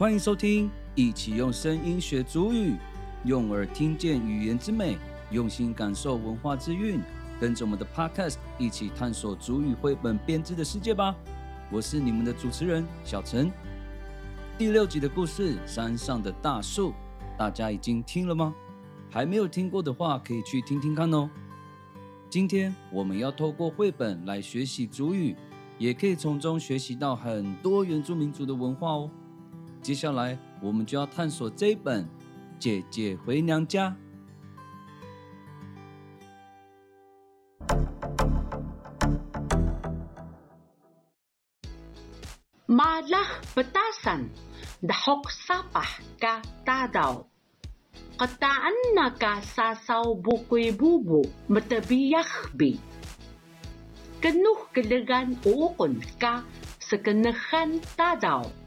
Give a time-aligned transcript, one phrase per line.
[0.00, 2.74] 欢迎收听，一起用声音学主语，
[3.24, 4.96] 用耳听见语言之美，
[5.30, 7.02] 用心感受文化之韵。
[7.38, 11.14] 跟着我们的 Podcast 一起探索主语绘本编织的世界吧！
[11.70, 13.52] 我是你们的主持人小陈。
[14.56, 16.92] 第六集的故事《山上的大树》，
[17.36, 18.54] 大家已经听了吗？
[19.10, 21.28] 还没有听过的话，可以去听听看哦。
[22.30, 25.36] 今天我们要透过绘本来学习主语，
[25.76, 29.10] 也可以从中学习到很多原住民族的文化哦。
[29.82, 32.04] 接下来我们就要探索这一本
[32.58, 33.88] 《姐姐回娘家》。
[42.70, 44.30] Malah petasan,
[44.78, 45.90] dahok sapah
[46.22, 47.26] ka tadaw.
[48.14, 52.78] Kataan na ka sasaw bukoy bubo, matabiyak bi.
[54.20, 56.44] Kanuh kalagan uukon ka
[56.78, 58.59] sa kanahan tadaw.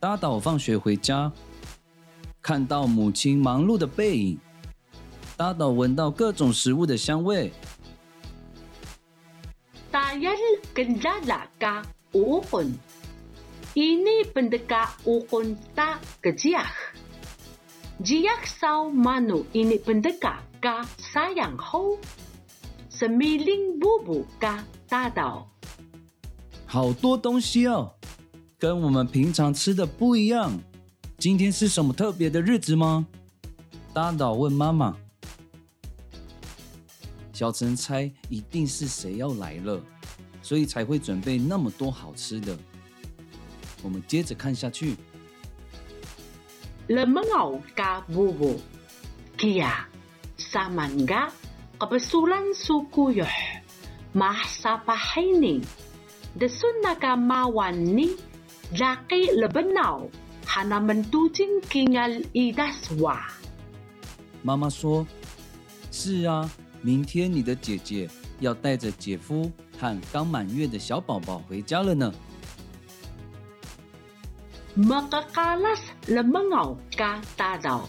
[0.00, 1.30] 大到放学回家
[2.40, 4.38] 看到母亲忙碌的背影
[5.36, 7.52] 大到闻到各种食物的香味。
[9.90, 10.38] 大牙日
[10.72, 12.72] 跟扎拉嘎五混
[13.74, 16.66] 日本的嘎五混搭嘎吱呀
[18.02, 20.16] jiaxao manu inebangda
[20.62, 21.54] gaa 沙洋
[24.88, 25.46] 大岛。
[26.64, 27.99] 好多东西哦。
[28.60, 30.52] 跟我们平常吃的不一样。
[31.16, 33.06] 今天是什么特别的日子吗？
[33.94, 34.94] 大岛问妈妈。
[37.32, 39.80] 小陈猜一定是谁要来了，
[40.42, 42.54] 所以才会准备那么多好吃的。
[43.82, 44.94] 我们接着看下去。
[46.86, 48.60] Lemengaw ka bubu.
[49.38, 49.88] Kia,
[50.36, 51.32] samanga,
[51.78, 53.24] kabasulan sukuyuh.
[54.12, 55.64] Mahsapahining.
[56.36, 57.96] Dasun na ka mawan
[58.72, 60.10] ni, laki lebenau
[60.46, 63.18] Hana mentujing kingal idaswa.
[64.42, 65.06] 妈妈说
[65.92, 66.50] ：“是啊，
[66.82, 68.08] 明天你的姐姐
[68.40, 72.12] 要带着姐夫和刚满月的小宝宝回家了呢。
[74.76, 77.86] Makakalas lemengaw ka tadaw.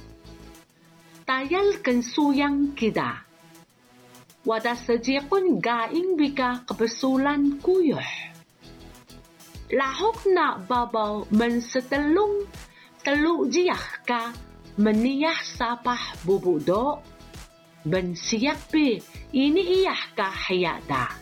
[1.25, 3.25] Tayal kan suyang kita.
[4.45, 8.30] Wada sejikun gaing bika kabasulan kuyuh.
[9.71, 12.43] Lahok nak babaw man sa talong
[13.07, 14.35] talo jiyah ka
[14.75, 16.99] meniyah sapah bubudo.
[17.87, 18.99] Ben siyak pi
[19.31, 21.15] ini iyah ka hayada.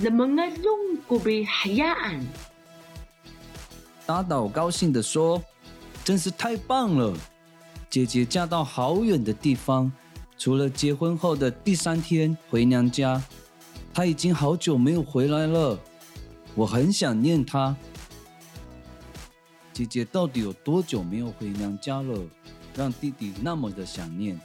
[0.00, 2.24] Lemengalong kubi hayaan.
[4.06, 5.40] 大岛高兴地说
[6.02, 7.14] ：“真是太棒了！
[7.90, 9.92] 姐姐嫁到好远的地方，
[10.38, 13.22] 除了结婚后的第三天回娘家，
[13.92, 15.78] 她已经好久没有回来了。
[16.54, 17.74] 我很想念她。
[19.72, 22.20] 姐姐到底有多久没有回娘家了，
[22.76, 24.38] 让弟弟那么的想念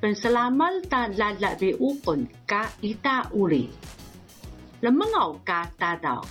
[0.00, 3.68] ？？Penselamal ta lala bi ukon ka ita uli.
[4.80, 6.24] Lamangaw ka tadaw.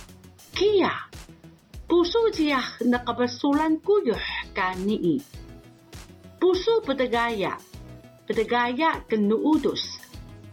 [0.50, 0.90] Kia.
[1.86, 4.18] Puso jiyah na kebesulan kuyuh
[6.40, 7.60] Puso pedagaya.
[8.26, 10.00] Pedagaya kenuudus.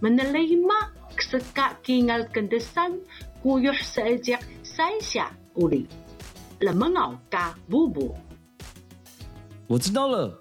[0.03, 2.99] Menelima keseka kingal kendesan
[3.41, 5.87] kuyuh sejak saisya uli.
[6.59, 8.13] Lemengaw ka bubu.
[9.67, 10.37] 我知道了，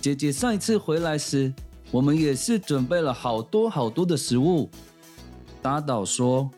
[0.00, 1.52] 姐姐上一次回来时，
[1.90, 4.68] 我们也是准备了好多好多的食物。
[5.62, 6.50] 打岛说：“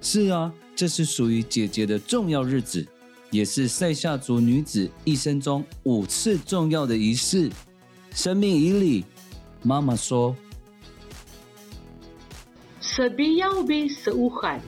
[0.00, 2.86] 是啊，这是属于姐姐的重要日子，
[3.30, 7.50] 也是塞夏族女子一生中五次重要的仪式——
[8.12, 9.04] 生命仪礼。”
[9.62, 10.34] 妈妈说
[12.98, 14.58] Sabiyaw bi seuhan.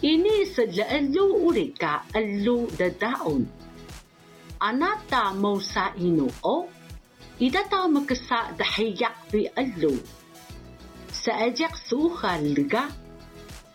[0.00, 3.44] Ini sedlaelu ulika elu dadaon.
[4.56, 6.64] Anata mau sa ino o.
[7.36, 9.92] Idata makasa dahiyak bi elu.
[11.12, 12.88] Saajak seuhan liga.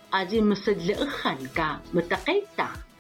[0.10, 2.91] Adi masadlaahan ka matakaita.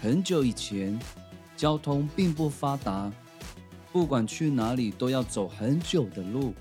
[0.00, 0.96] 很久以前，
[1.56, 3.10] 交通并不发达，
[3.90, 6.54] 不管去哪里都要走很久的路，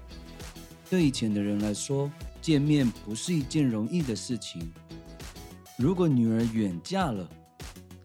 [0.90, 2.10] 对以前的人来说。
[2.48, 4.72] 见面不是一件容易的事情。
[5.78, 7.28] 如果女儿远嫁了，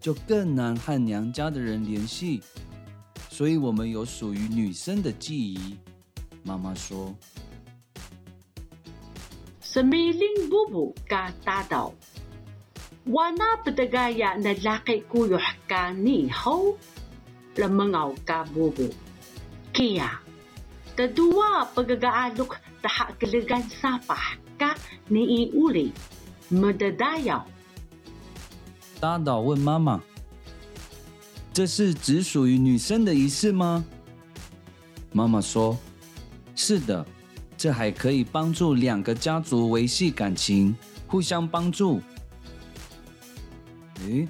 [0.01, 2.41] 就更难和娘家的人联系。
[3.29, 5.77] 所以我们有属于女生的记忆。
[6.43, 7.15] 妈妈说。
[9.63, 11.93] Semiling bubu ka tadaw.
[13.07, 15.39] Wana pedagaya na laki kuyuh
[15.69, 16.75] ka ni ho.
[17.55, 18.91] Lamangaw ka bubu.
[19.71, 20.19] Kaya,
[20.97, 24.75] tadua pagagaalok taha kiligan sapa ka
[25.07, 25.91] ni iuli.
[26.51, 27.41] mededaya
[28.99, 30.03] 大岛问妈妈
[31.51, 33.83] ：“这是只属于女生的仪式吗？”
[35.11, 35.77] 妈妈说
[36.55, 37.05] ：“是的。”
[37.55, 40.75] 这还可以帮助两个家族维系感情，
[41.07, 42.01] 互相帮助。
[44.05, 44.27] 诶，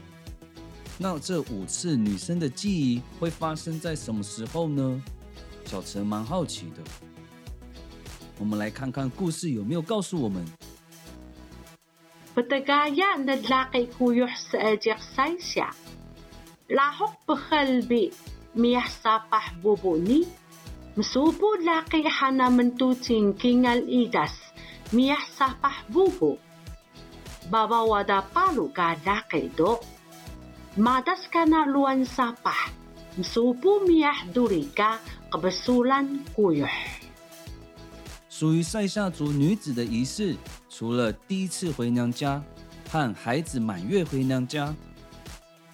[1.00, 5.02] 那这五次女生的记忆会发生在什么时候呢？
[5.66, 6.84] 小陈蛮好奇的。
[8.44, 10.44] 我们来看看故事有没有告诉我们。
[12.36, 15.72] Betagaya nadlaki ku yuh saajik saysia.
[16.68, 18.12] Lahok bakhalbi
[18.52, 20.28] miyah sapah bubu ni.
[21.00, 24.36] Masubu laki hana mentuting kingal idas
[24.92, 26.36] miyah sapah bubu.
[27.48, 29.80] Baba wada palu ka laki do.
[30.76, 32.76] Madas kana luan sapah.
[33.16, 34.68] Masubu miyah duri
[35.32, 37.03] kebesulan kuyuh.
[38.36, 40.36] 属于塞夏族女子的仪式，
[40.68, 42.44] 除了第一次回娘家
[42.90, 44.74] 和孩子满月回娘家，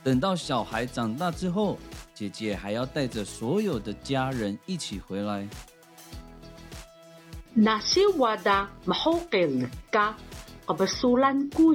[0.04, 1.80] 等到小孩长大之后，
[2.14, 5.48] 姐姐还要带着所有的家人一起回来。
[7.54, 10.14] 那些娃的不好给人家，
[10.66, 11.74] 我不苏兰姑，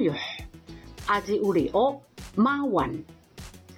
[1.07, 1.99] 阿吉屋里哦，
[2.35, 2.93] 妈玩，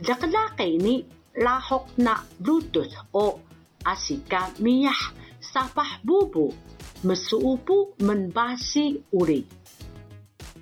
[0.04, 1.06] 这个拉给你
[1.36, 3.39] 拉好那路的哦，
[3.83, 4.92] 阿西嘎米呀，
[5.39, 6.54] 沙巴布布。
[7.03, 9.44] Mesuupu menbasi uli.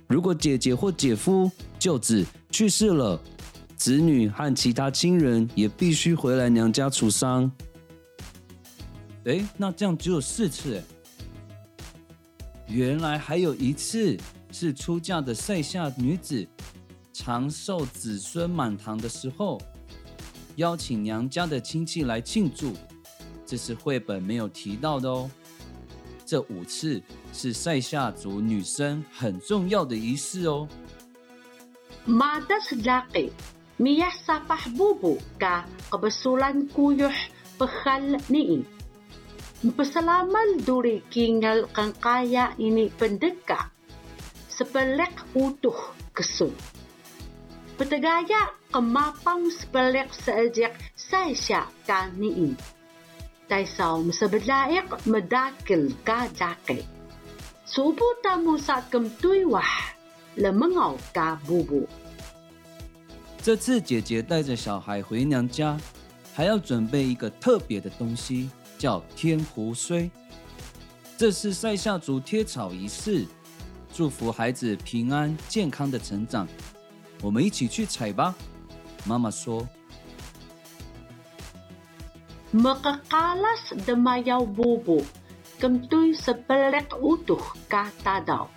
[0.08, 3.20] 如果姐姐或姐夫、舅子去世了，
[3.76, 7.50] 子女和其他亲人也必须回来娘家处丧。
[9.24, 10.82] 哎，那这样只有四次哎。
[12.68, 14.16] 原来还有一次
[14.52, 16.46] 是出嫁的塞夏女子
[17.12, 19.60] 长寿子孙满堂的时候，
[20.56, 22.72] 邀请娘家的亲戚来庆祝，
[23.44, 25.30] 这是绘本没有提到的哦。
[26.25, 27.01] 这五次
[27.33, 30.67] 是塞夏族女生很重要的仪式哦。
[33.81, 37.17] Miyah sapah bubu ka kebesulan kuyuh
[37.57, 38.61] pehal ni.
[39.73, 43.73] Peselamal duri kingal kang kaya ini pendeka.
[44.53, 46.53] Sepelek utuh kesun.
[47.73, 52.53] Petegaya kemapang sepelek seejek saisya ka ni.
[63.40, 65.78] 这次姐姐带着小孩回娘家，
[66.34, 69.72] 还要准备一个特别的东西，叫天壶。
[71.16, 73.24] 这是塞下族贴草仪式，
[73.94, 76.48] 祝福孩子平安、健康的成长。
[77.22, 78.34] 我们一起去采吧，
[79.04, 79.66] 妈妈说。
[82.56, 85.04] Mekakalas demayau bubu,
[85.60, 88.48] kemtui sepelek utuh kata dau.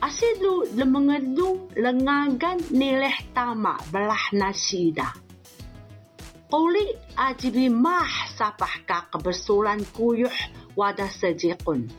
[0.00, 5.12] Asidu lemengedung lengagan nileh tama belah nasida.
[6.48, 10.32] Quli ajibi mah sapah ka kebesulan kuyuh
[10.72, 11.92] wadah sejikun.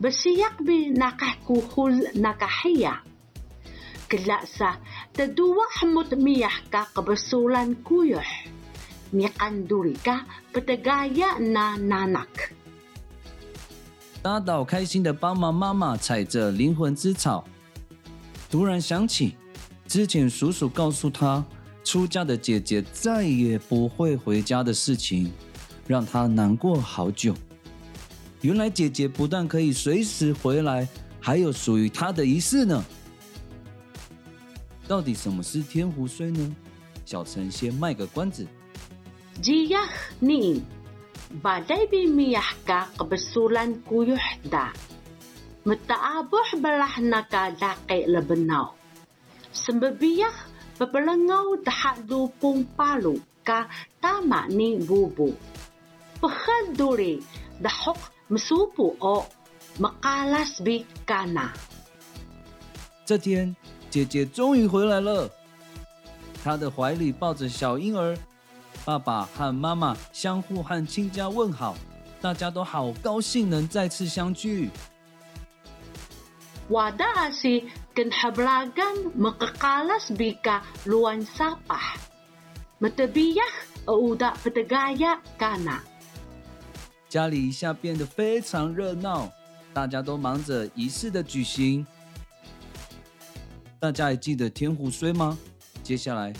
[0.00, 3.04] Bersiyak bi nakah kuhul nakahia.
[4.08, 4.80] Kelaksa
[5.12, 8.24] tedua hamut miyah ka kebesulan kuyuh.
[9.12, 12.56] Mikan duri ka petegaya na nanak.
[14.22, 17.44] 大岛开心的帮忙妈妈采着灵魂之草，
[18.48, 19.36] 突然想起
[19.86, 21.44] 之前叔叔告诉他
[21.84, 25.30] 出嫁的姐姐再也不会回家的事情，
[25.86, 27.34] 让他难过好久。
[28.40, 30.88] 原来姐姐不但可以随时回来，
[31.20, 32.82] 还有属于她的仪式呢。
[34.88, 36.56] 到底什么是天湖水呢？
[37.04, 38.46] 小陈先卖个关子。
[39.42, 40.62] Giahni
[41.42, 44.70] badai bimiyah ka kebesulan kuyuh da.
[45.66, 48.78] Metaabuh belah naka dake lebenau.
[49.50, 50.34] Sembebiyah
[50.78, 53.66] bebelengau tahak dupung palu ka
[53.98, 55.34] tama ni bubu.
[56.22, 57.18] Pehal duri
[57.58, 57.98] dahok
[58.30, 59.26] mesupu o
[59.82, 61.50] mekalas bi kana.
[63.04, 63.54] 这天，
[63.90, 65.28] 姐姐终于回来了。
[66.42, 68.16] 她的怀里抱着小婴儿，
[68.84, 71.76] 爸爸和妈妈相互和亲家问好，
[72.20, 74.70] 大家都好高兴能再次相聚。
[76.68, 81.98] Wada si kenhablagan mekekalas bika luan sapah.
[82.80, 85.80] Metebiyah uda petegaya kana.
[87.08, 89.30] 家里一下变得非常热闹，
[89.72, 91.86] 大家都忙着仪式的举行。
[93.78, 95.38] 大家还记得天湖水吗？
[95.82, 96.32] 接下来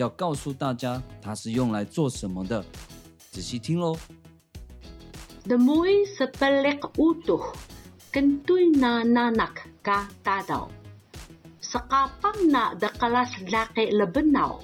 [0.00, 2.64] 要告诉大家它是用来做什么的，
[3.30, 3.96] 仔细听喽。
[5.46, 7.54] Demui sepelik utuh,
[8.10, 10.66] kentuy na nanak ka tadaw.
[11.62, 14.58] Sa kapang na dakalas laki lebenaw.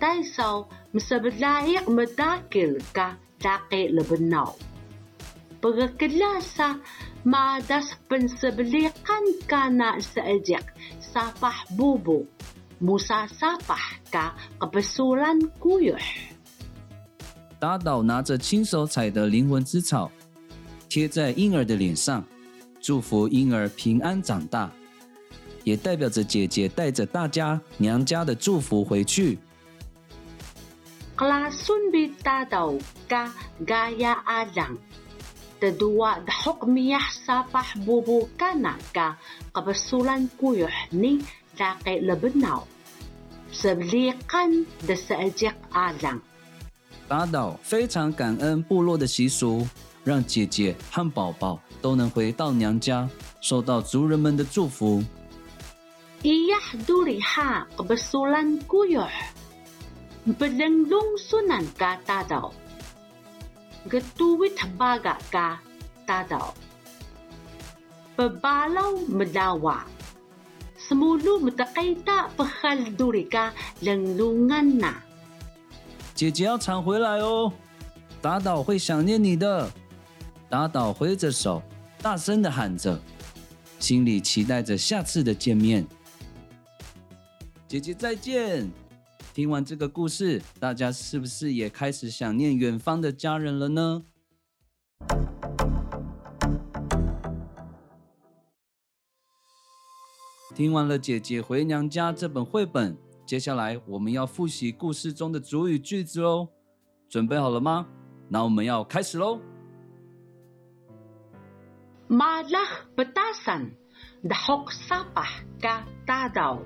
[0.00, 0.64] Taisaw
[0.96, 4.56] masablayak medakil ka laki lebenaw.
[5.60, 6.80] Pagkakilasa
[7.28, 12.24] madas pensebelikan ka na sa ejek sapah bubu.
[12.77, 15.97] Musa sapah ka kebesulan kuyuh.
[17.57, 20.11] 打倒拿着亲手采的灵魂之草，
[20.87, 22.23] 贴在婴儿的脸上，
[22.79, 24.69] 祝福婴儿平安长大，
[25.63, 29.39] 也代表着姐姐带着大家娘家的祝福回去。
[31.17, 32.77] Klasun bita daw
[33.09, 33.33] ka
[33.65, 34.77] gaya adang.
[35.57, 39.17] Tadua dahok miyah sapah bubu kana ka
[39.49, 41.17] kabasulan kuyuh ni
[45.71, 46.21] alang.
[47.07, 49.65] 打倒非常感恩部落的习俗，
[50.03, 53.09] 让姐姐和宝宝都能回到娘家，
[53.39, 55.01] 受到族人们的祝福。
[56.23, 59.07] Iyah duliha kabasulan kuyuh.
[60.27, 62.51] Belenglong sunan ka tadaw.
[63.87, 65.61] Getuwit baga ka
[66.03, 66.51] tadaw.
[68.17, 69.87] Pebalaw medawa.
[70.87, 73.51] Semulu metakaita pehal duri ka
[73.83, 75.03] lenglungan na.
[76.15, 77.51] 姐姐要常回来哦，
[78.21, 79.69] 打倒会想念你的。
[80.47, 81.61] 打倒挥着手，
[82.01, 82.97] 大声的喊着，
[83.79, 85.85] 心里期待着下次的见面。
[87.67, 88.71] 姐姐再见。
[89.33, 94.03] 听完这个故事，大家是不是也开始想念远方的家人了呢？
[100.57, 102.97] 听完了《姐姐回娘家》这本绘本，
[103.27, 106.49] 接下来我们要复习故事中的主语句子哦。
[107.07, 107.85] 准备好了吗？
[108.27, 109.39] 那我们要开始喽。
[112.09, 113.77] Malah petasan.
[114.25, 116.65] Dahok sapah ka tadaw.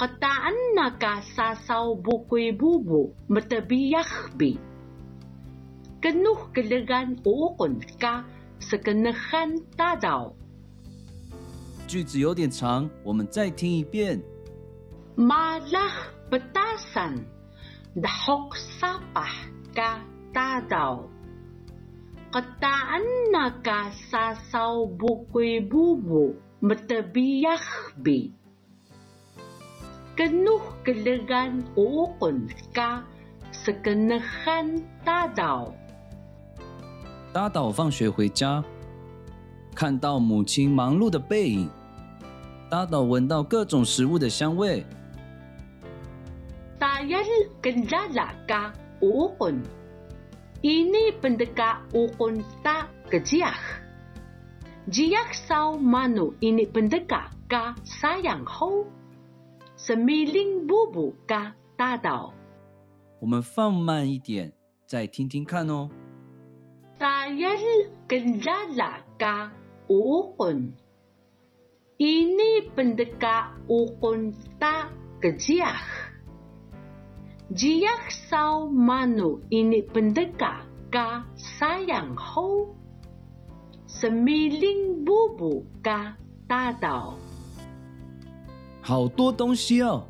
[0.00, 4.56] Kataan na ka sasaw bukoy bubu matabiyah bi.
[6.00, 8.24] Kenuh kelegan uukon ka
[8.56, 10.32] sa kenahan tadaw.
[11.86, 14.20] 句子有点长，我们再听一遍。
[15.16, 17.24] Malah petasan.
[17.96, 19.32] Dahok sapah
[19.72, 21.08] ka tadaw.
[22.28, 28.28] Kataan na ka sasaw bukoy bubu matabiyah bi.
[30.12, 33.00] Kenuh kelegan uukon ka
[33.48, 35.72] sa kenahan tadaw.
[37.32, 38.64] 打倒放学回家，
[39.76, 41.68] 看到母亲忙碌的背影，
[42.70, 44.82] 大岛闻到各种食物的香味。
[46.78, 47.22] 大人
[47.60, 49.62] 跟咱俩嘎乌棍，
[50.62, 52.42] 伊尼本得嘎乌棍
[53.10, 53.54] 个吉呀，
[54.90, 58.82] 吉呀扫马努伊尼本得嘎嘎山羊后，
[59.76, 62.32] 是米林布布嘎大岛。
[63.20, 64.50] 我们放慢一点，
[64.86, 65.90] 再听听看哦。
[66.98, 67.50] 大人
[68.08, 69.52] 跟咱俩嘎。
[69.88, 70.72] Uukon.
[71.96, 75.80] Ini pendeka ukon ta kejiak.
[77.54, 81.24] Jiak saw manu ini pendeka ka
[81.58, 82.74] sayang ho.
[83.86, 87.16] Semiling bubu ka tadaw.
[88.82, 90.04] 好多东西哦，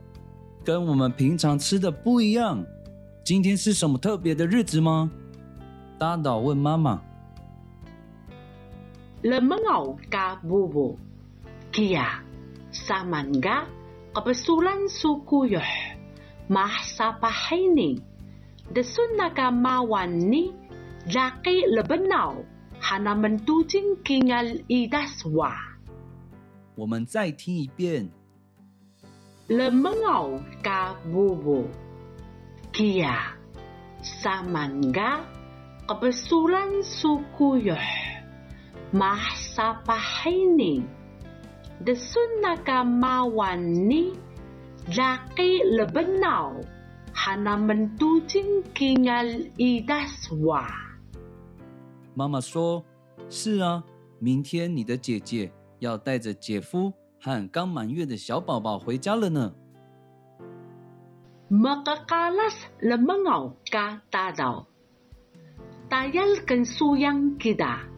[0.64, 2.64] 跟我们平常吃的不一样。
[3.24, 5.10] 今天是什么特别的日子吗？
[5.98, 7.00] 打倒问妈妈。
[9.25, 10.97] Lemengaw ka bubu.
[11.69, 12.25] Kia,
[12.73, 13.69] saman ga,
[14.17, 15.71] kapasulan sukuyuh.
[16.49, 17.69] Mahsapahay
[18.71, 20.49] Dasun na ka mawan ni,
[21.05, 22.39] laki lebenaw,
[22.79, 25.71] hanaman tuting kingal idaswa.
[26.75, 28.09] 我们再听一遍。
[29.47, 31.67] Lemengaw ka bubu.
[32.71, 33.37] Kia,
[34.01, 35.21] saman ga,
[35.85, 37.77] kapasulan sukuyuh.
[37.77, 38.04] Mahsapahay
[41.84, 44.16] Dasun na ka mawan ni,
[44.88, 46.56] laki lebenaw,
[47.12, 50.64] hanaman tuting kingal idaswa.
[52.14, 52.82] 妈妈说
[53.28, 53.84] ：“是啊，
[54.18, 59.52] 明天你的姐姐要带着姐夫和刚满月的小宝宝回家了呢。
[61.50, 64.64] makakalas lemengaw ka tadaw.
[65.86, 67.95] Tayal kan suyang kita.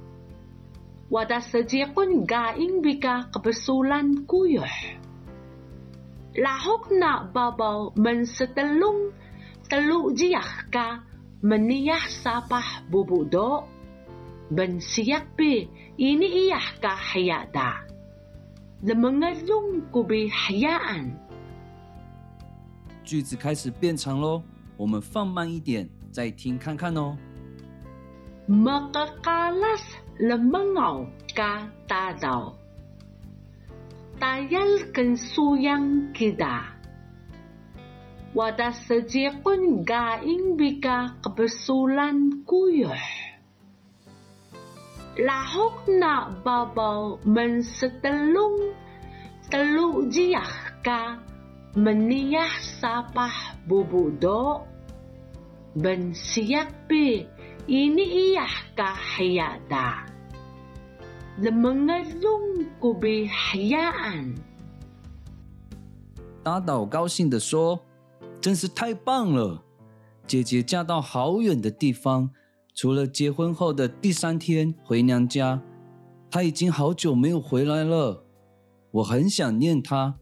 [1.12, 4.74] Wada sajikon gaing bika kebesulan kuyuh.
[6.34, 9.13] Lahok na babaw mensetelung
[9.70, 11.05] teluk jiah ka
[11.46, 13.70] meniyah sapah bubudo.
[14.50, 15.70] Ben siyak pi
[16.01, 17.86] ini iyah ka hayada.
[18.82, 21.22] Lemengalung kubi hayaan.
[23.03, 24.41] 句子开始变长喽，
[24.77, 27.17] 我们放慢一点，再听看看哦。
[28.48, 29.84] makakalas
[30.18, 32.58] lemengaw ka tadaw.
[34.18, 36.75] Tayal kan suyang kita.
[38.34, 42.98] Wada sejikun gaing bika kebesulan kuyuh.
[45.18, 48.75] Lahok na babaw mensetelung
[49.50, 51.22] teluk jiah ka
[51.78, 54.66] meniyah sapah bubudo.
[55.78, 57.22] Ben siyak pi
[57.70, 58.98] ini iyah ka
[61.40, 64.35] 人们的容格被黑暗。
[66.42, 67.78] 达岛高兴地说
[68.40, 69.62] ：“真是太棒了！
[70.26, 72.30] 姐姐嫁到好远的地方，
[72.75, 75.62] 除了结婚后的第三天回娘家，
[76.28, 78.25] 她已经好久没有回来了。
[78.90, 80.16] 我很想念她。”，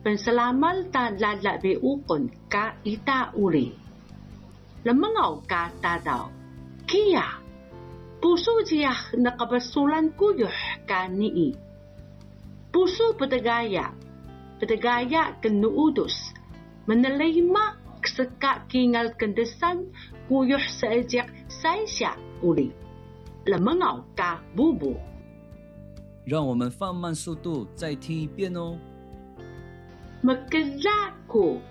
[0.00, 0.04] kuyuh.
[0.06, 3.74] Penselamal ta lala be ukon ka ita uli.
[4.84, 6.30] Lemengaw ka tadaw.
[6.86, 7.42] Kia.
[8.22, 10.54] Puso jiah na kebesulan kuyuh
[10.86, 11.54] ka nii.
[12.70, 13.90] Puso pedagaya.
[14.62, 16.14] Pedagaya kenuudus.
[16.86, 19.90] Menelima keseka kingal kendesan
[20.30, 22.70] kuyuh seejak saisya uli.
[23.46, 24.94] Lemengaw ka bubu.
[26.26, 28.76] 让我们放慢速度，再听一遍哦。
[30.21, 31.61] mekezaku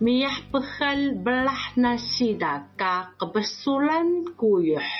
[0.00, 4.90] miyah pehal belah nasi daka kebesulan kuyuh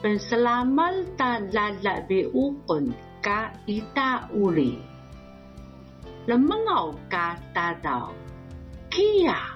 [0.00, 4.96] penselamal ta lalak biukun ka ita uli
[6.26, 8.10] lemengau ka tadau.
[8.90, 9.54] Kia.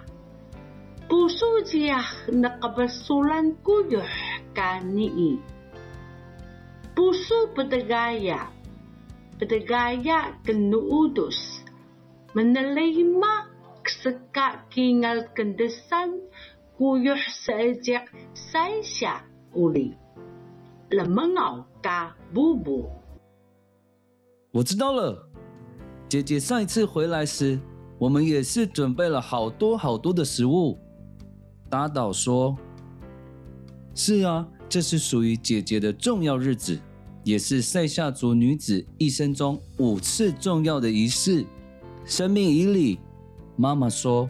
[1.11, 4.07] Pusu jiah na kebesulan kuyuh
[4.55, 5.43] ka ni'i.
[6.95, 8.47] Pusu pedegaya
[9.41, 11.65] pedagaya kenuudus,
[12.37, 13.49] menerima
[13.81, 16.21] kseka kingal kendesan
[16.77, 19.25] kuyuh seejak saisya
[19.57, 19.97] uli.
[20.93, 22.85] Lemengaw ka bubu.
[24.53, 25.27] 我知道了，
[26.09, 27.59] 姐姐上一次回来时，
[27.99, 30.77] 我们也是准备了好多好多的食物。
[31.71, 32.57] 打倒说
[33.95, 36.81] ：“是啊，这是属于姐姐的重要日子，
[37.25, 41.45] 也是塞夏族女子一生中五次重要的仪式——
[42.07, 42.99] 生命仪礼。”
[43.61, 44.29] 妈妈说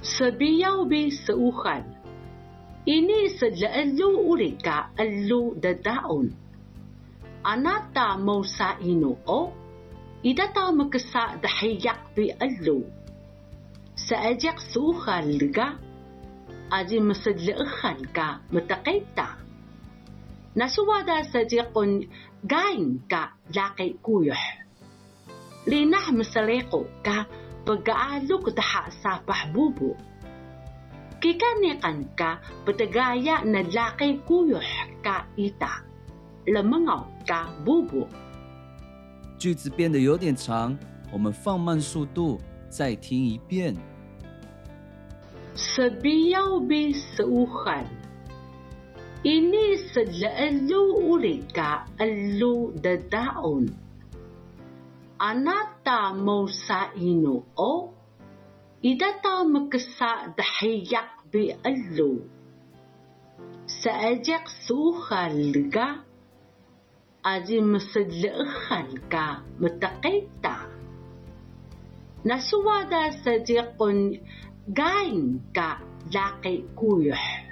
[0.00, 1.84] Sebiyaw bi seuhan.
[2.84, 6.28] Ini sedlaelu ulika elu dadaon.
[7.40, 9.48] Anata mau sa ino o.
[10.20, 12.84] Idata makasa dahiyak bi elu.
[13.96, 15.80] Saajak suuhan liga.
[16.68, 19.39] Aji masadlaahan ka matakaita.
[20.50, 22.10] Nasuwada sa jikon
[22.42, 24.42] gaing ka laki kuyuh.
[25.70, 27.30] Linah masaleko ka
[27.62, 29.94] pag-aalok daha sa pahbubo.
[31.20, 34.64] Kikanikan ka patagaya na laki kuyuh
[35.04, 35.86] ka ita.
[36.48, 38.08] Lemengaw ka bubo.
[39.38, 40.76] 句子变得有点长，
[41.12, 43.76] 我们放慢速度，再听一遍。
[45.54, 47.84] Sabiyaw bi seuhan.
[49.20, 53.68] ini selalu ulika elu dedaun.
[55.20, 57.92] Anata mousa inu o,
[58.80, 62.24] ida ta mekesa dahiyak bi elu.
[63.68, 66.00] Saajak suha lga,
[67.20, 70.56] aji meselekha lga metaqita.
[72.24, 74.16] Nasuwada sajikun
[74.72, 77.49] gain ka laki kuyuh.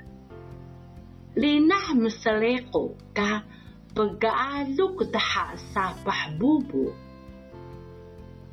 [1.39, 3.47] Linah masaleko ka
[3.95, 6.91] pag-aalok daha sa pahbubo.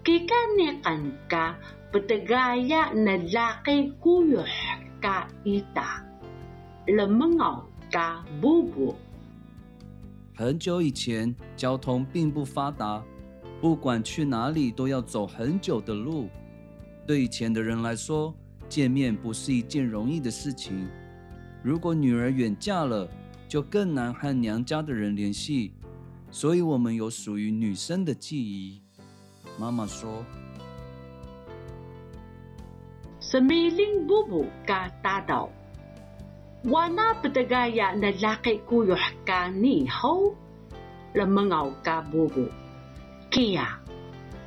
[0.05, 1.57] Kikanikan ka
[1.89, 4.45] patagaya na laki kuyuh
[5.01, 6.05] ka ita.
[6.85, 8.93] Lemengaw ka bubo.
[10.37, 13.01] 很久以前，交通并不发达，
[13.59, 16.29] 不管去哪里都要走很久的路。
[17.07, 18.31] 对以前的人来说，
[18.69, 20.87] 见面不是一件容易的事情。
[21.65, 23.09] 如果女儿远嫁了，
[23.47, 25.73] 就更难和娘家的人联系，
[26.29, 28.79] 所以我们有属于女生的记忆。
[29.57, 30.23] 妈妈说。
[33.17, 35.49] Semiling bubu ka tada,
[36.69, 40.37] wana pagkaya na laki kuyuh ka ni ho.
[41.17, 42.45] Lamangaw ka bubu.
[43.33, 43.81] Kaya,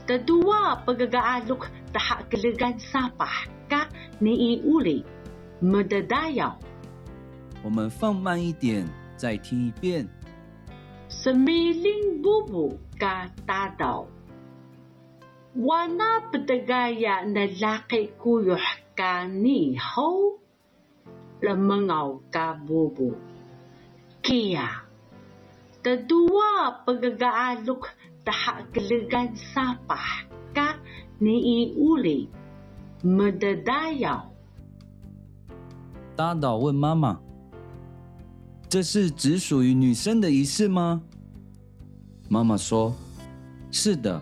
[0.07, 3.91] tadua pagagaalok taha kaligan sapah ka
[4.23, 5.03] ni iuli.
[5.59, 6.78] Madadayaw.
[7.63, 10.09] 我们放慢一点，再听一遍。
[11.09, 14.07] Semiling bubu ka tadaw.
[15.57, 18.63] Wana pedagaya na laki kuyuh
[18.95, 20.39] ka ni ho.
[21.43, 23.17] Lamangaw ka bubu.
[24.23, 24.85] Kaya,
[25.83, 27.91] tadua pagagaalok
[28.23, 30.79] taha kaligan sapah ka
[31.19, 32.29] ni iuli.
[33.03, 34.31] Madadayaw.
[36.15, 37.21] 大岛问妈妈
[38.69, 41.01] ：“这是只属于女生的仪式吗？”
[42.29, 42.95] 妈妈说
[43.73, 44.21] ：“是的，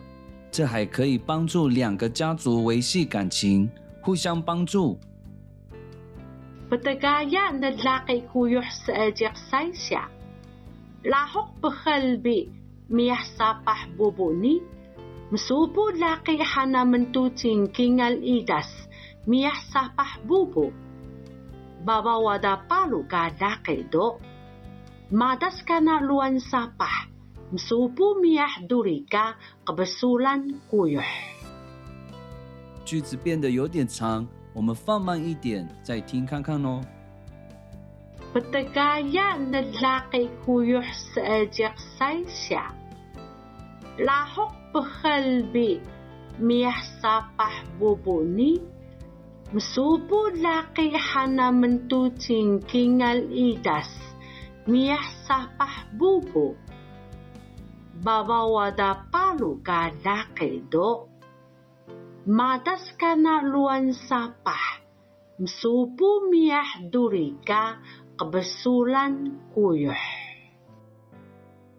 [0.50, 3.68] 这还可以帮助两个家族维系感情，
[4.00, 4.98] 互相帮助。
[6.70, 10.10] Patagaya na laki kuyuh sa ajak saysya.
[11.06, 12.50] Lahok bakhalbi
[12.90, 14.58] miyah sapah bubo ni.
[15.30, 18.66] Masubo laki hana mentuting kingal idas
[19.30, 20.74] miyah sapah bubo.
[21.86, 24.18] Babawada palu ka laki do.
[25.10, 27.06] Madas ka na luan sapah.
[27.52, 31.06] msupu miyah duri ka kebesulan kuyuh.
[32.84, 36.82] 句子变得有点长，我们放慢一点，再听看看哦。
[38.34, 40.82] Patagaya na laki kuyuh
[41.14, 42.74] seajak saysya.
[44.02, 45.80] Lahok bakhalbi
[46.42, 48.58] miyah sapah bubo ni.
[49.54, 53.88] Masubo laki hana mentu cingkingal idas
[54.66, 56.54] miyah sapah bubo.
[58.02, 61.08] Babawada palu ka laki do.
[62.26, 64.82] Madas ka na luan sapah.
[65.38, 67.78] Msupu miyah duri ka
[68.18, 69.96] kabasulan kuyuh.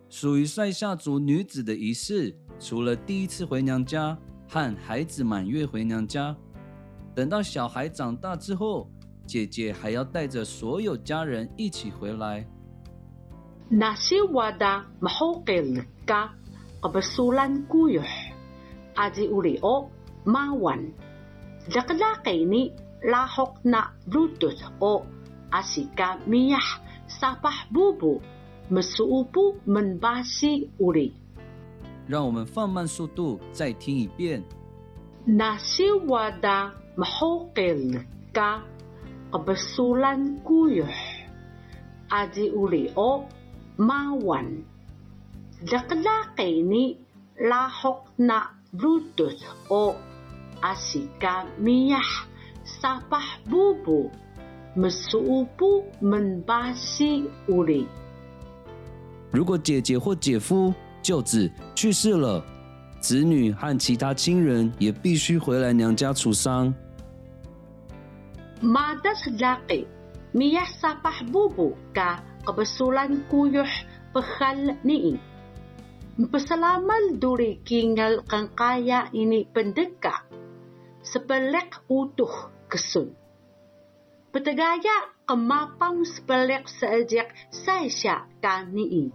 [0.10, 6.36] 属于塞夏族女子的仪式，除了第一次回娘家和孩子满月回娘家，
[7.13, 8.89] 等到小孩长大之后，
[9.28, 12.47] 姐姐还要带着所有家人一起回来。
[13.73, 16.37] Nasi wada mahukil ka
[16.83, 18.12] kabasulan kuyuh.
[18.92, 19.88] Adi uli o
[20.29, 20.92] mawan.
[21.73, 22.68] Lakalaki ni
[23.01, 25.07] lahok na lutut o
[25.49, 26.68] asika miyah
[27.09, 28.21] sapah bubu.
[28.73, 31.12] Masuupu menbasi uli.
[32.09, 34.42] 让我们放慢速度，再听一遍。
[35.27, 38.62] Nasi wada mahukil ka
[39.31, 40.92] kabasulan kuyuh.
[42.11, 43.25] Adi uli o
[43.78, 44.66] mawan.
[45.66, 46.98] Lakalaki ni
[47.42, 49.96] lahok na lutut o
[50.62, 52.28] asika miyah
[52.66, 54.12] sapah bubu.
[54.78, 57.88] mesuupu menbasi uli.
[59.32, 62.46] 如果姐姐或姐夫、舅子去世了，
[63.00, 66.72] 子女和其他亲人也必须回来娘家处丧。
[68.62, 69.88] Madas laki,
[70.34, 73.68] miyah sapah bubu ka kabasulan kuyuh
[74.12, 75.16] pehal ni.
[76.12, 80.29] Pasalamal duri kingal kang kaya ini pendeka.
[81.03, 83.16] Sepelek utuh kesun.
[84.33, 89.09] Petagaya kemapang sepelek seajak saisya ka ni.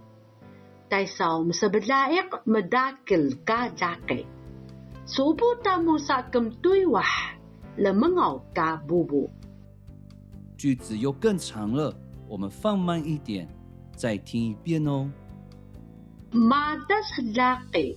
[0.88, 4.24] Taisaw masabalaik medakil ka laki.
[5.08, 7.38] Subo tamu sa kemtuywah
[7.78, 9.30] lemengaw ka bubu.
[10.58, 11.94] 句子又更长了，
[12.32, 13.48] 我们放慢一点，
[13.96, 15.08] 再听一遍哦。
[16.28, 17.96] Madas laki,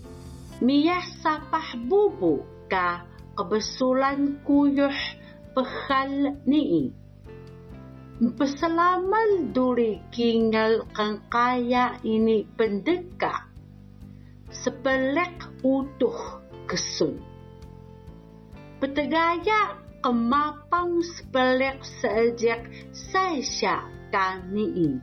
[0.63, 2.39] miyah sapah bubu
[2.71, 3.03] ka
[3.35, 4.95] kabasulan kuyuh
[5.51, 6.95] pehal ni.
[8.21, 13.51] Pasalamal duri kingal kang kaya ini pendeka.
[14.47, 17.19] Sepelek utuh kesun.
[18.79, 25.00] Petagaya kemapang sepelek seajak saisya kaniin.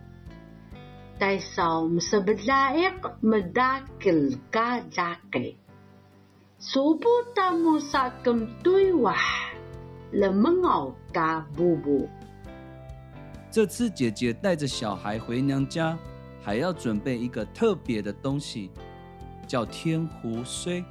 [1.21, 5.53] Taisaw msabdlaik medakil ka laki.
[6.57, 9.53] Subo tamu sa kemtuywah
[10.09, 12.09] lemengaw ka bubu.
[13.51, 15.95] 这次姐姐带着小孩回娘家，
[16.41, 18.71] 还要准备一个特别的东西，
[19.47, 20.83] 叫天胡荽。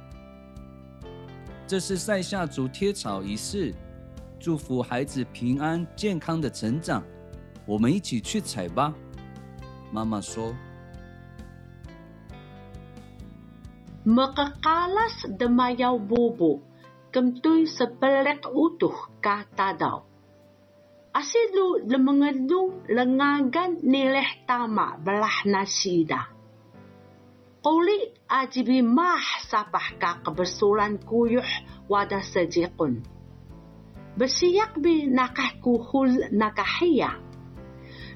[1.67, 3.73] 这是塞夏族贴草仪式，
[4.39, 7.03] 祝福孩子平安健康的成长，
[7.66, 8.94] 我们一起去采吧。”
[9.92, 10.54] 妈妈说。
[14.08, 16.64] Makakalas demayaw bubo,
[17.12, 20.00] kamtoy sa pelik utuh kata daw.
[21.12, 26.30] Asilu lemengadung lengagan nileh tama belah nasida.
[27.60, 31.44] Quli ajibi mah sapah ka kebesulan kuyuh
[31.90, 33.04] wada sejikun.
[34.16, 37.18] Besiyak bi nakah kuhul nakahiyah.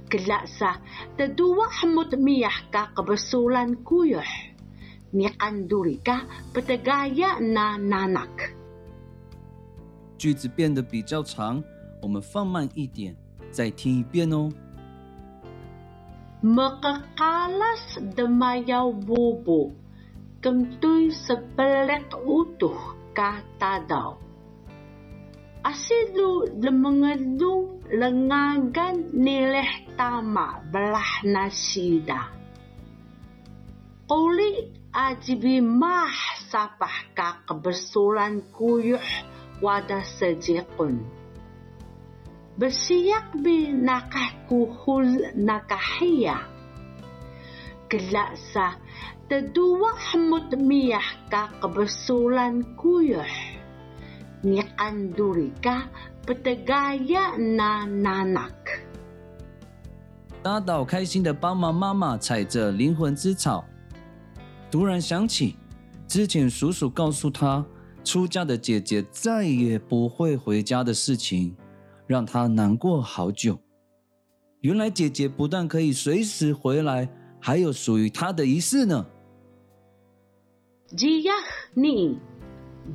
[0.08, 0.80] Kelaksa,
[1.16, 4.52] tedua hamut miyah ka kebesulan kuyuh.
[5.14, 8.48] 你安杜里嘎不得嘎呀那那那克。
[10.16, 11.62] 句子变得比较长，
[12.00, 13.14] 我们放慢一点，
[13.50, 14.50] 再听一遍哦。
[16.40, 19.76] Makakalas demayaw bubo,
[20.40, 24.16] kentoy sebelik utuh kata daw.
[25.60, 32.29] Asilu lemengelung lengagan nileh tama belah nasida.
[34.07, 36.13] Quli ajibi mah
[36.47, 39.03] sapah ka kebesulan kuyuh
[39.59, 41.01] wada sejikun.
[42.57, 46.45] Besiyak bi nakah kuhul nakahia.
[47.89, 48.79] Kelaksa
[49.27, 53.33] tedua hamut miyah ka kebesulan kuyuh.
[54.45, 55.51] Nikan duri
[56.23, 58.86] petegaya na nanak.
[60.47, 63.65] 大岛开心的帮忙妈妈采着灵魂之草，
[64.71, 65.57] 突然想起，
[66.07, 67.65] 之前叔叔告诉他，
[68.01, 71.53] 出嫁的姐姐再也不会回家的事情，
[72.07, 73.59] 让他难过好久。
[74.61, 77.09] 原来姐姐不但可以随时回来，
[77.41, 79.05] 还有属于她的仪式呢。
[80.95, 81.43] Jiya
[81.75, 82.17] ni,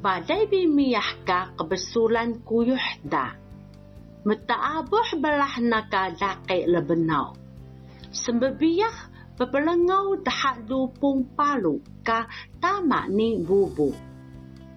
[0.00, 3.36] ba dabi miya ka kebesulan kuyuh da.
[8.11, 12.25] Sembebiyah Pepelengau tahak dupung palu ka
[12.57, 13.93] tama ni bubu.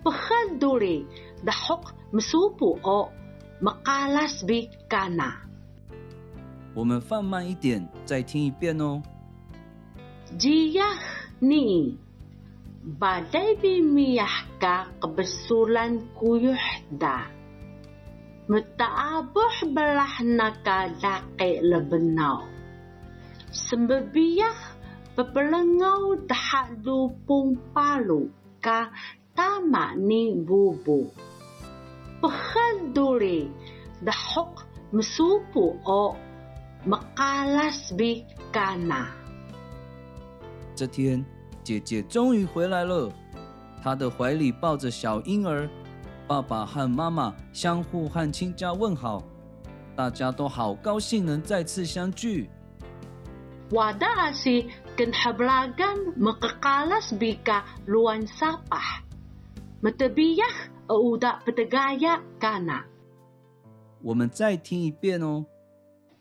[0.05, 1.01] Pehal duri
[1.41, 3.09] dahok mesupu o
[3.65, 5.49] makalas bi kana.
[6.77, 9.01] 我们放慢一点，再听一遍哦。
[10.37, 11.01] Jiyah
[11.41, 11.97] ni
[12.85, 16.61] badai bi miyah ka kebesulan kuyuh
[17.01, 17.33] da.
[18.45, 22.54] Metaabuh belah naka dake lebenau.
[23.56, 24.76] Sembebiyah
[25.16, 28.28] pepelengau tahak dupung palu
[28.60, 28.92] ka
[29.32, 31.08] tama ni bubu.
[32.20, 33.48] Pehal duri
[34.04, 36.20] dahok mesupu o
[36.84, 39.08] makalas bi kana.
[40.76, 41.24] 这天，
[41.64, 43.10] 姐姐终于回来了，
[43.82, 45.70] 她的怀里抱着小婴儿，
[46.28, 49.24] 爸爸和妈妈相互和亲家问好，
[49.96, 52.50] 大家都好高兴能再次相聚。
[53.74, 59.02] Wada si kenhablagan makakalas bika luan sapah.
[59.82, 62.86] Matebiyah uda petegaya kana.
[64.06, 65.46] 我们再听一遍哦。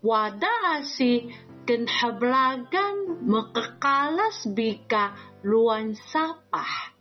[0.00, 1.28] Wada si
[1.68, 5.12] kenhablagan Mekakalas bika
[5.44, 6.96] luan sapah.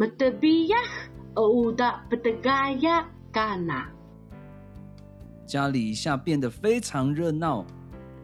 [0.00, 3.92] Matebiyah uda petegaya kana.
[5.44, 7.66] 家里一下变得非常热闹，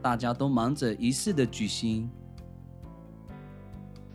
[0.02, 2.10] 大家都忙着仪式的举行。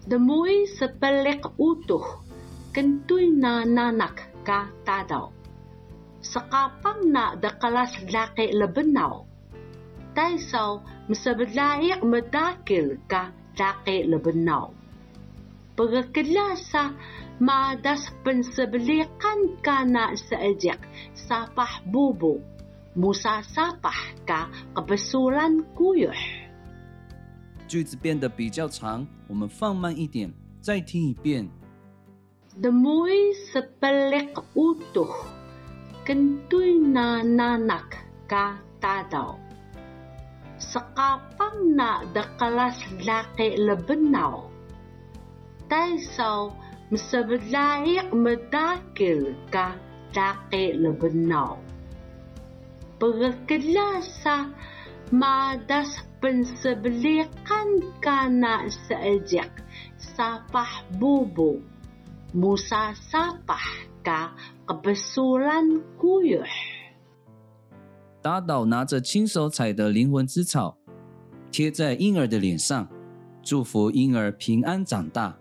[0.08, 2.24] Demui sepelik utuh,
[2.72, 5.28] kentuy na nanak ka tadaw.
[6.24, 9.28] Sakapang na dakalas laki lebenaw.
[10.16, 14.72] Taisaw masablayak medakil ka laki lebenaw.
[15.76, 16.96] Pagkilasa
[17.40, 20.80] madas pensebelikan ka na saajak
[21.16, 22.36] sapah bubo.
[22.36, 22.53] Musa
[22.94, 26.16] sapah ka kebesulan kuyuh.
[27.70, 31.48] 句子变得比较长，我们放慢一点，再听一遍。
[32.60, 35.14] Demui sepelik utuh,
[36.02, 37.94] kentuy na nanak
[38.26, 39.38] ka tadaw.
[40.58, 42.74] Sakapang na dakalas
[43.06, 44.50] laki lebenaw.
[45.70, 46.50] Taisaw
[46.90, 49.78] masablayak medakil ka
[50.10, 51.54] laki lebenaw.
[52.95, 54.55] Pagkilasa
[55.11, 57.67] madas pensebelikan
[57.99, 59.51] kana saajak
[59.99, 61.59] sapah bubu
[62.31, 63.65] Musa sapah
[63.99, 64.31] ka
[64.63, 66.47] kebesulan kuyuh.
[68.21, 70.77] 打倒拿着亲手采的灵魂之草，
[71.51, 72.87] 贴在婴儿的脸上，
[73.43, 75.37] 祝福婴儿平安长大，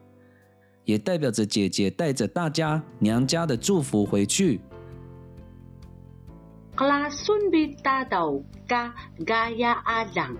[0.85, 4.61] 也代表着姐姐带着大家娘家的祝福回去。
[6.80, 10.40] Klasun bitadaw ka gaya alang.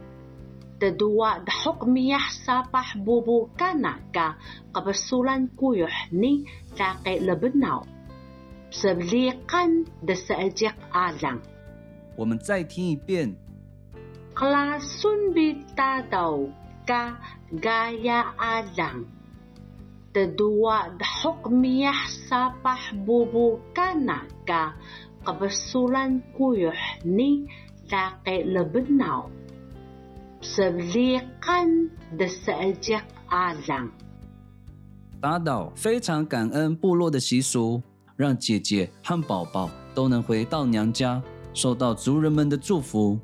[0.80, 4.40] Tadua dahok miyah sapah bubu kana ka
[4.72, 6.48] kabasulan kuyuh ni
[6.80, 7.84] laki lebenaw.
[8.72, 11.44] Sablikan da saajak alang.
[12.16, 13.36] 我们再听一遍。
[14.36, 16.48] Klasun bitadaw
[16.88, 17.20] ka
[17.52, 19.08] gaya alang.
[20.16, 24.76] Tadua dahok miyah sapah bubu kana ka
[25.25, 27.49] kuyuh ni
[27.91, 29.27] laki lebenaw.
[30.45, 33.91] Sablikan da saajak alang.
[35.21, 37.83] 打倒非常感恩部落的习俗，
[38.15, 41.23] 让姐姐和宝宝都能回到娘家，
[41.55, 43.19] 受到族人们的祝福。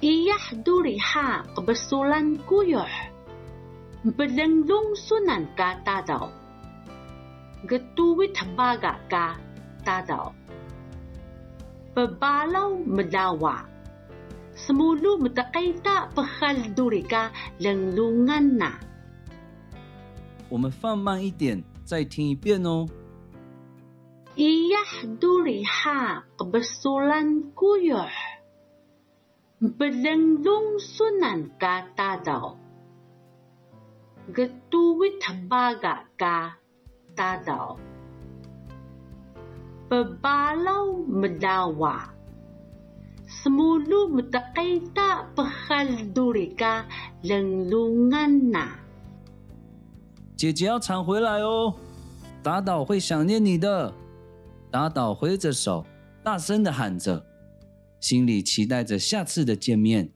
[0.00, 2.86] Iyah duriha kebesulan kuyuh.
[4.06, 6.30] Belenglung sunan ka tadaw.
[7.66, 9.34] Getuwit baga ka
[9.85, 10.31] tadaw.
[11.91, 13.67] Pebalaw medawa.
[14.51, 18.71] Semulu metakaita pehal duri ka lenglungan na.
[20.49, 22.85] 我们放慢一点，再听一遍哦。
[24.35, 28.11] Iyah duriha kebesulan kuyuh.
[29.59, 32.55] Belenglung sunan ka tadaw.
[34.31, 36.55] Getuwit baga ka
[37.15, 37.75] tadaw.
[39.86, 42.10] Pebalaw medawa.
[43.26, 46.86] Semulu metakaita pehal duri ka
[47.22, 48.66] lenglungan na.
[50.36, 51.74] 姐姐要常回来哦，
[52.42, 53.92] 打倒会想念你的。
[54.70, 55.86] 打倒挥着手，
[56.22, 57.24] 大声的喊着，
[58.00, 60.10] 心里期待着下次的见面。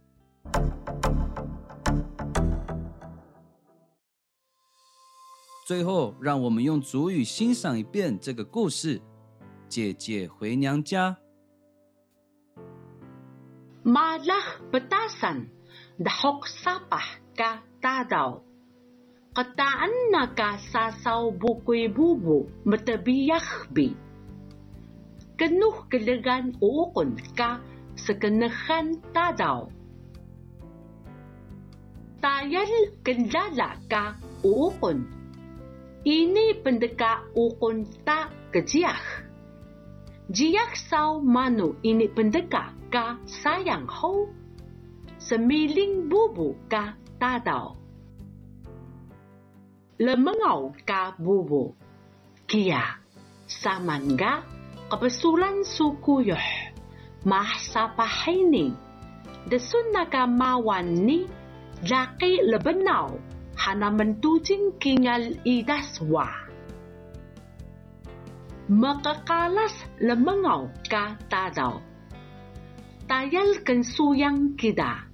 [5.67, 9.01] 最后，让我们用主语欣赏一遍这个故事：
[9.70, 11.18] 姐姐回娘家。
[13.86, 15.52] Malah petasan
[16.02, 18.42] dahok sapah ka tadaw.
[19.36, 23.94] Kataan na ka sasaw bukoy bubu matabiyah bi.
[25.36, 27.60] Kenuh kelegan uukon ka
[27.94, 29.68] sa kenahan tadaw.
[32.24, 35.06] Tayal kendala ka uukon.
[36.02, 38.98] Ini pendeka ukon ta kejiah.
[40.31, 44.31] Jiyak saw manu ini pendeka ka sayang ho.
[45.19, 47.75] Semiling bubu ka tadaw.
[49.99, 51.75] Lemengaw ka bubu.
[52.47, 53.03] Kia,
[53.51, 54.47] samangga,
[54.87, 56.47] kabesulan sukuyuh.
[57.27, 58.71] Mahsa pahaini.
[59.51, 61.27] Desun na ka mawan ni,
[61.83, 63.19] laki lebenaw.
[63.59, 66.40] Hana mentujing kingal idaswa.
[68.71, 71.83] Makakalas lemengaw ka tadaw.
[73.11, 75.11] Tayal suyang kita.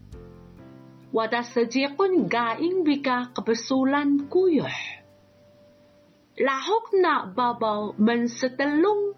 [1.09, 4.77] Wada sajikon gaing bika kebesulan kuyuh.
[6.37, 9.16] Lahok na babaw mensetelung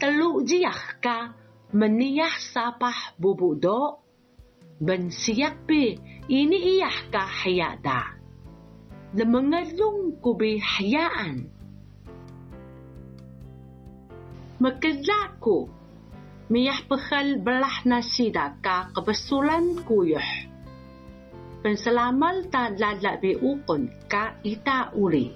[0.00, 1.36] telu jiah ka
[1.76, 4.00] meniyah sapah bubudo.
[4.80, 6.00] Ben siyak pi
[6.32, 8.16] ini iyah ka hayada.
[9.12, 11.53] Lemengalung kubi hayaan.
[14.54, 15.66] Magkadlako.
[16.46, 20.30] Miyah pekal belah nasida ka kebesulan kuyuh.
[21.58, 25.34] Penselamal ta lala bi ukon ka ita uli.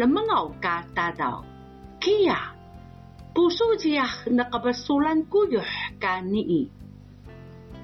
[0.00, 1.44] Lemengaw ka tadaw.
[2.00, 2.56] Kia.
[3.36, 6.64] Puso jiah na kebesulan kuyuh ka nii.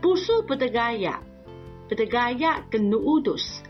[0.00, 1.20] Puso petagaya.
[1.92, 3.60] Petagaya kenuudus.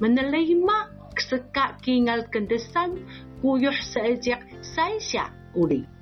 [0.00, 2.96] Menelima keseka kingal kendesan
[3.44, 5.97] kuyuh seejak saisya uli.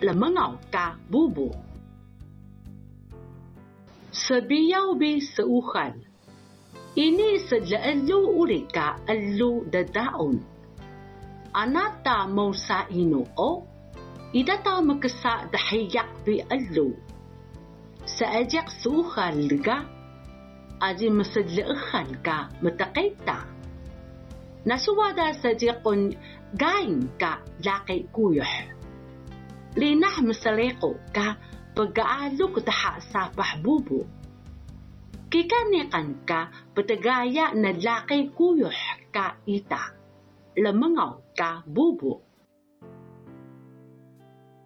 [0.00, 1.52] lemengaukah bubu?
[4.10, 6.02] Sebiau bi seuhan.
[6.98, 10.42] Ini sedleelu urika elu dadaun.
[11.54, 13.62] Anata mausa inu o.
[14.34, 16.90] Idata mekesa dahiyak bi elu.
[18.02, 19.86] Seajak seuhan liga.
[20.82, 23.46] Adi mesedleehan ka metakaita.
[24.66, 26.16] Nasuwada sadiqun
[26.58, 28.79] gain ka laki kuyuh.
[29.78, 31.38] linah meseliku ka
[31.78, 34.02] pegaaluk taha sapah bubu.
[35.30, 38.74] Kika nikan ka petegaya nadlaki kuyuh
[39.14, 39.94] ka ita.
[40.58, 42.18] Lemengau ka bubu.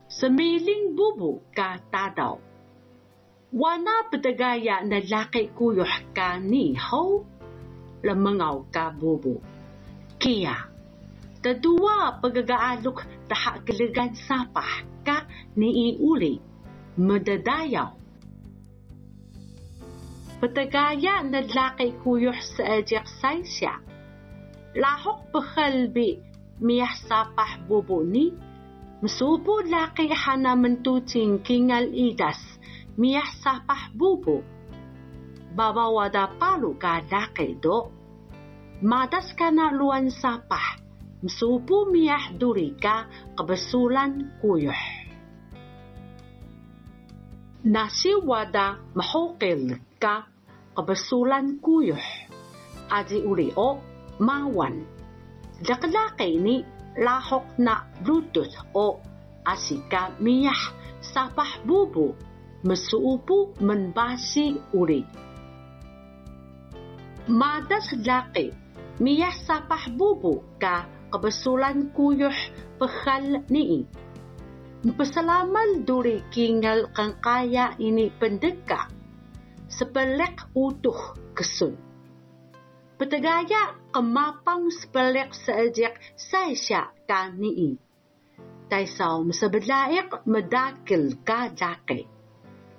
[0.09, 2.41] Semiling bubu ka tadau.
[3.53, 7.29] Wana petegaya nadlaki kuyuh ka ni hau.
[8.01, 9.45] Lemengau ka bubu.
[10.17, 10.73] Kia.
[11.45, 14.94] Kedua pegaaluk tahak gelegan sapah.
[15.05, 15.29] ka
[15.61, 16.41] ni naiuli,
[16.99, 17.93] madadayaw.
[20.41, 23.81] Patagaya na lakay kuyuh sa ajaksay siya.
[24.75, 26.21] Lahok pakalbi
[26.61, 28.35] miyasa pahbubo ni,
[29.01, 32.41] masubo lakay hanaman tuting kingal idas
[32.99, 34.45] miyasa pahbubo.
[35.55, 37.89] Babawada palo ka lakay do.
[38.83, 40.84] Madas ka na luwan sapah.
[41.25, 44.77] Masubo miyah duri ka kabasulan kuyuh.
[47.65, 50.29] Nasi wada mahukil ka
[50.77, 52.05] kabasulan kuyuh.
[52.93, 53.81] Adi uli o
[54.21, 54.85] mawan.
[55.65, 56.61] Lakalaki ni
[57.01, 59.01] lahok na bluetooth o
[59.49, 60.61] asika miyah
[61.01, 62.13] sapah bubu
[62.69, 65.09] masuupo menbasi uli.
[67.33, 68.53] Madas laki
[69.01, 72.35] miyah sapah bubu ka kabasulan kuyuh
[72.83, 73.87] pehal nii.
[74.99, 78.91] Pesalamal duri kingal kangkaya ini pendeka,
[79.71, 81.79] sepelek utuh kesun.
[82.99, 87.71] Petegaya kemapang sepelek sejak saya kani i.
[88.67, 92.11] Taisau sebelaik medakil kajake.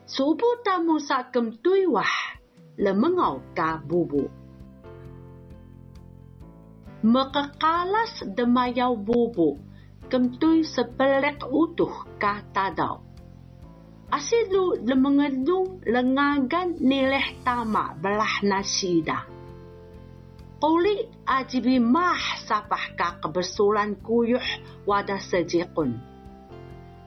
[0.06, 2.36] Subuh tamu sakem tuiwah
[2.78, 4.28] lemengau kabubu.
[4.28, 4.45] bubu.
[7.06, 9.62] Mekakalas demayau bubu,
[10.10, 13.06] kentui sepelek utuh kata dau.
[14.10, 19.22] Asidu lemengedung lengagan nileh tama belah nasida.
[20.58, 24.42] Kuli ajibi mah sapah ka kebersulan kuyuh
[24.90, 26.02] wada sejikun.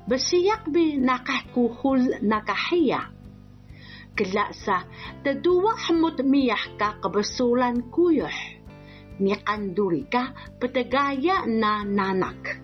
[0.06, 3.10] Besiak bi nakah kuhul nakahia.
[4.14, 4.86] Gelaksa,
[5.26, 8.57] teduwa hmut miyah ka kebersulan kuyuh.
[9.18, 10.30] Nikan duri ka
[10.62, 12.62] petegaya na nanak.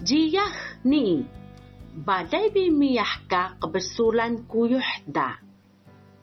[0.00, 1.24] Jiyah ni
[1.92, 5.40] badai bimiyah ka kebesulan kuyuh da.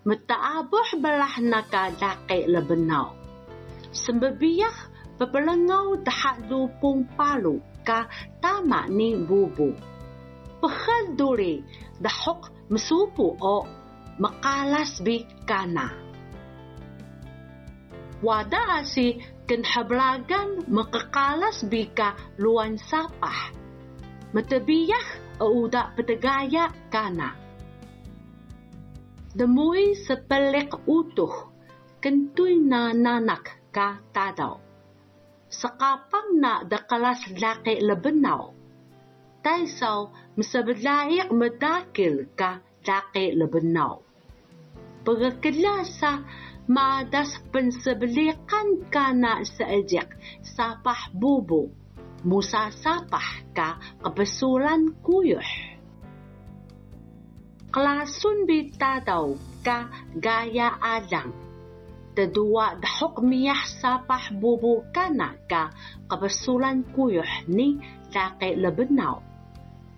[0.07, 3.17] Metaabuh belah naka dake lebenau.
[3.91, 4.77] Sembebiyah
[5.17, 8.05] bebelengau dahak lupung palu ka
[8.37, 9.73] tama ni bubu.
[10.61, 11.65] Pehal duri
[11.97, 13.65] dahok mesupu o
[14.21, 16.06] makalas bi kana.
[18.17, 23.53] Wada asi kenhablagan makakalas bi ka luan sapah.
[24.33, 27.37] Metabiyah uda petegaya kana.
[29.37, 31.53] Demui sepelek utuh,
[32.01, 34.57] kentui na nanak ka tadaw.
[35.53, 38.57] Sekapang na dakalas laki lebenau.
[39.45, 44.01] Taisaw masablaik medakil ka laki lebenau.
[45.05, 46.19] Pagkilasa
[46.67, 50.11] madas pensebelikan kanak seejek
[50.43, 51.71] sapah bubu.
[52.27, 55.49] Musa sapah ka kebesulan kuyuh.
[57.71, 58.99] Kelasun bita
[59.63, 59.87] ka
[60.19, 61.31] gaya adang.
[62.17, 65.71] Tedua dahuk miyah sapah bubu kanak ka
[66.11, 67.79] kebesulan kuyuh ni
[68.11, 69.23] takai lebenau.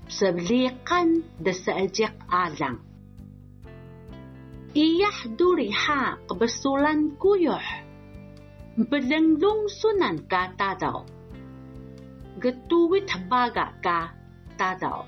[0.09, 2.88] Sebelikan desejek alang
[4.77, 7.67] Iyah duri ha kebesulan kuyuh.
[8.79, 11.03] Belenglung sunan ka tadaw
[12.39, 14.15] getuwit baga ka
[14.55, 15.03] tadaw.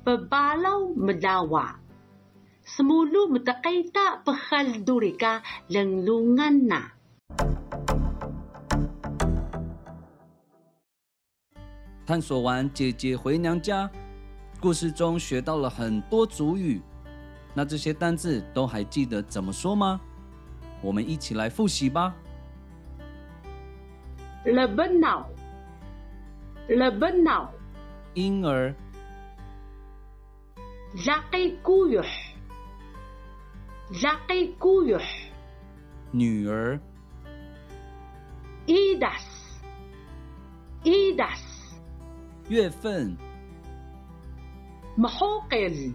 [0.00, 1.76] Pebalaw medawa.
[2.64, 6.82] Semulu metakaita pehal duri ka lenglungan na.
[12.06, 13.90] 探索完姐姐回娘家，
[14.60, 16.80] 故事中学到了很多族语，
[17.56, 19.98] 那这些单字都还记得怎么说吗？
[20.82, 22.14] 我们一起来复习吧。
[24.44, 25.24] Lebenaw.
[28.12, 28.74] 婴儿、
[34.58, 35.02] kuyuh.
[36.12, 36.78] 女儿、
[38.66, 39.24] Idas.
[40.84, 41.40] Idas.
[42.50, 43.16] 月份、
[44.98, 45.94] Mahukil.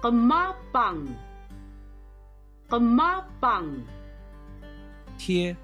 [0.00, 1.08] Kemapang.
[2.70, 3.82] Kemapang.
[5.18, 5.54] 贴、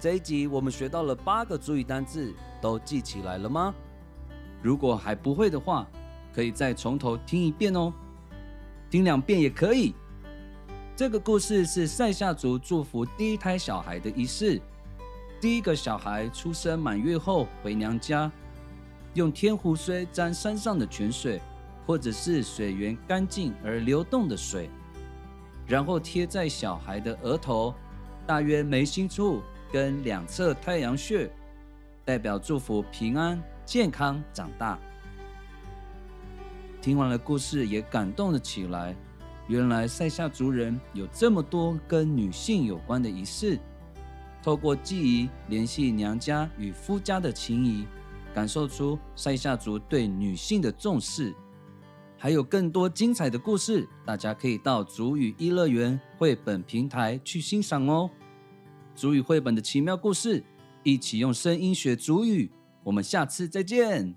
[0.00, 2.32] 这一集我们学到了八个主语单字，
[2.62, 3.74] 都记起来了吗？
[4.62, 5.86] 如果还不会的话，
[6.32, 7.92] 可以再从头听一遍哦，
[8.88, 9.94] 听两遍也可以。
[10.96, 14.58] 这个故事是塞夏族祝福第一胎小孩的仪式。
[15.38, 18.32] 第一个小孩出生满月后回娘家，
[19.16, 21.40] 用天湖水沾山上的泉水，
[21.86, 24.68] 或者是水源干净而流动的水，
[25.66, 27.74] 然后贴在小孩的额头，
[28.26, 29.40] 大约眉心处
[29.72, 31.30] 跟两侧太阳穴，
[32.04, 34.78] 代表祝福平安健康长大。
[36.82, 38.94] 听完了故事，也感动了起来。
[39.48, 43.58] 原来塞夏族人有这么多跟女性有关的仪式，
[44.42, 47.86] 透过记忆联系娘家与夫家的情谊，
[48.36, 51.34] 感受出塞夏族对女性的重视。
[52.18, 58.10] 还有更多精彩的故事，大家可以到族语一乐园绘本平台去欣赏哦。
[58.94, 60.44] 族语绘本的奇妙故事，
[60.82, 62.50] 一起用声音学族语。
[62.84, 64.14] 我们下次再见。